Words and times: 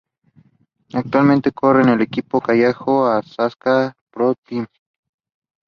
Actualmente 0.93 1.51
corre 1.51 1.83
en 1.83 1.89
el 1.89 2.01
equipo 2.01 2.41
kazajo 2.41 3.05
Astana 3.05 3.95
Pro 4.09 4.33
Team. 4.33 4.65